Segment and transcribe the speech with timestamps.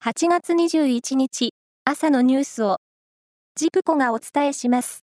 [0.00, 1.54] 8月21日
[1.84, 2.78] 朝のニュースを
[3.56, 5.02] ジプコがお伝えします。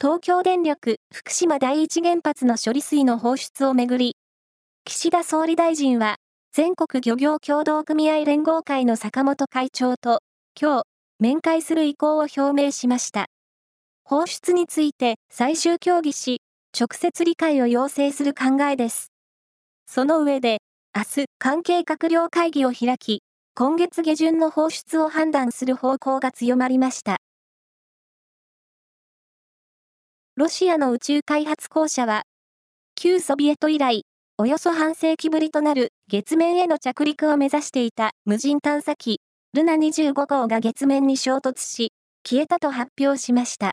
[0.00, 4.16] 東京電力福島第一原発の処理水の放出をめぐり、
[4.84, 6.16] 岸田総理大臣は
[6.52, 10.18] 全国漁業協同組合連合会の坂本会長と
[10.60, 10.82] 今日
[11.20, 13.26] 面会する意向を表明しました。
[14.02, 16.42] 放出について最終協議し、
[16.76, 19.12] 直接理解を要請する考えです。
[19.86, 20.58] その上で、
[20.92, 23.22] 明日関係閣僚会議を開き、
[23.60, 27.16] 今月下旬の放出を判断する方向が強まりました。
[30.36, 32.22] ロシアの宇宙開発公社は、
[32.94, 34.04] 旧ソビエト以来、
[34.36, 41.90] およそ半世紀ぶりとなる月面への着陸を目指していた無人探査機、ルナ25号が月面に衝突し、
[42.24, 43.72] 消えたと発表しました。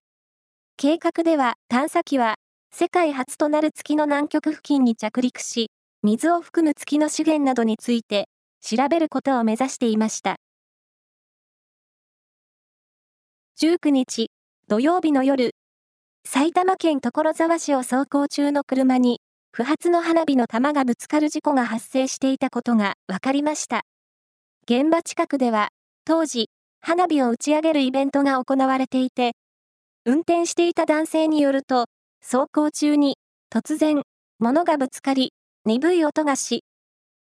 [0.78, 2.38] 計画では探査機は、
[2.74, 5.70] 世界初となる月の南極付近に着陸し、
[6.02, 8.30] 水を含む月の資源などについて
[8.68, 10.38] 調べることを目指していました。
[13.62, 14.32] 19日、
[14.68, 15.52] 土曜日の夜、
[16.28, 19.22] 埼玉県所沢市を走行中の車に、
[19.52, 23.84] 不発の花火の玉がぶつかる事故が発生していたことが分かりました。
[24.68, 25.70] 現場近くでは、
[26.04, 26.50] 当時、
[26.82, 29.34] 花火を打ち上げるイベントが行われていて、
[30.06, 31.86] 運転していた男性によると、
[32.20, 33.20] 走行中に、
[33.54, 34.02] 突然、
[34.40, 35.34] 物がぶつかり、
[35.66, 36.64] 鈍い音がし、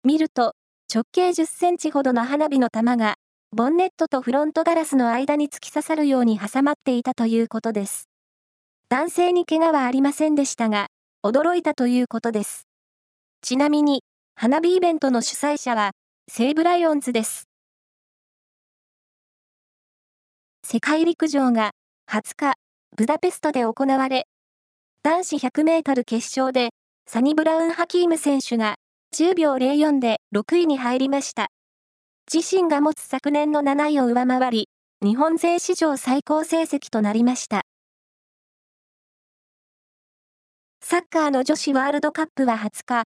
[0.02, 0.54] 見ると、
[0.92, 3.16] 直径10センチほどの花火の玉が、
[3.50, 8.08] ボンネットとフロントガラスの間に突き刺さるように挟まっていたということです。
[8.88, 10.86] 男性に怪我はありませんでしたが、
[11.24, 12.68] 驚いたということです。
[13.42, 14.04] ちなみに、
[14.36, 15.90] 花火イベントの主催者は、
[16.30, 17.48] 西武ライオンズです。
[20.64, 21.72] 世界陸上が
[22.08, 22.54] 20日、
[22.96, 24.28] ブダペストで行われ、
[25.02, 26.70] 男子100メートル決勝で、
[27.08, 28.76] サニブラウン・ハキーム選手が
[29.18, 31.48] 10秒04で6位に入りました。
[32.30, 34.68] 自身が持つ昨年の7位を上回り、
[35.02, 37.62] 日本勢史上最高成績となりました。
[40.82, 43.04] サッカーの女子ワールドカップは20日、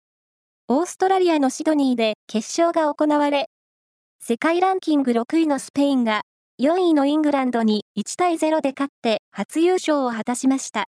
[0.70, 3.50] オーストラリアのシドニーで決勝が行われ、
[4.22, 6.22] 世界ランキング6位のスペインが
[6.62, 10.86] 4位のイングランドに1対0で勝って初優勝を果たしました。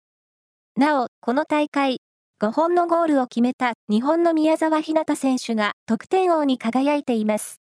[0.76, 1.98] なお、この大会、
[2.40, 7.60] 5本のゴールを決めた日本の宮沢ひなた選手が得点王に輝いています。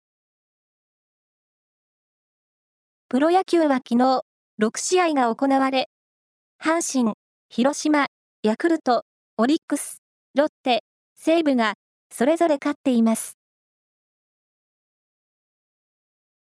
[3.10, 4.22] プロ野球は昨日、
[4.58, 5.90] 6試合が行われ、
[6.58, 7.12] 阪神、
[7.50, 8.06] 広島、
[8.42, 9.04] ヤクルト、
[9.36, 9.98] オリックス、
[10.34, 10.84] ロッテ、
[11.16, 11.74] 西武が
[12.10, 13.36] それぞれ勝っています。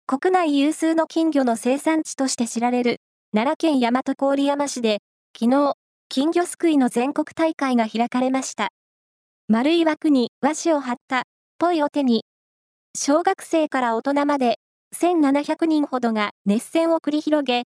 [0.05, 2.97] 国内有数の金魚の生産地として知られる
[3.33, 4.99] 奈良県大和郡山市で
[5.33, 5.75] 昨日
[6.09, 8.69] 金魚すくいの全国大会が開かれました。
[9.49, 11.23] 丸い枠に和紙を貼った
[11.59, 12.23] ポイを手に、
[12.97, 14.59] 小学生から大人まで
[14.95, 17.63] 1700人ほどが熱戦を繰り広げ、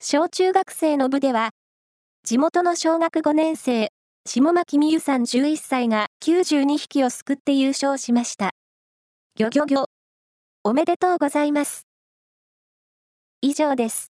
[0.00, 1.50] 小中学生の部では、
[2.24, 3.90] 地元の小学5年生、
[4.26, 8.50] 下牧美優さん11歳が92匹をすくって優勝しました。
[9.36, 9.84] ギョギョギョ。
[10.64, 11.86] おめでとうございます。
[13.40, 14.09] 以上です。